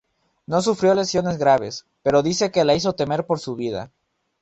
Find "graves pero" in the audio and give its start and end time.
1.37-2.23